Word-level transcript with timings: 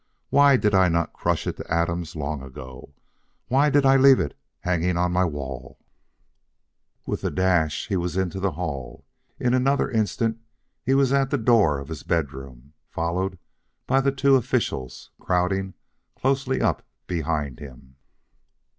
Why 0.31 0.57
did 0.57 0.73
I 0.73 0.89
not 0.89 1.13
crush 1.13 1.45
it 1.45 1.57
to 1.57 1.71
atoms 1.71 2.15
long 2.15 2.41
ago? 2.41 2.95
Why 3.49 3.69
did 3.69 3.85
I 3.85 3.97
leave 3.97 4.19
it 4.19 4.35
hanging 4.61 4.97
on 4.97 5.11
my 5.11 5.25
wall" 5.25 5.77
With 7.05 7.23
a 7.23 7.29
dash 7.29 7.85
he 7.87 7.95
was 7.95 8.17
in 8.17 8.29
the 8.29 8.53
hall. 8.53 9.05
In 9.39 9.53
another 9.53 9.91
instant 9.91 10.39
he 10.83 10.95
was 10.95 11.13
at 11.13 11.29
the 11.29 11.37
door 11.37 11.77
of 11.77 11.89
his 11.89 12.01
bedroom, 12.01 12.73
followed 12.89 13.37
by 13.85 14.01
the 14.01 14.11
two 14.11 14.35
officials 14.37 15.11
crowding 15.19 15.75
closely 16.15 16.61
up 16.61 16.81
behind 17.05 17.59
him. 17.59 17.95